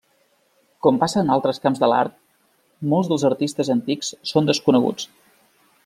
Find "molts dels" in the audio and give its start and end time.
2.95-3.27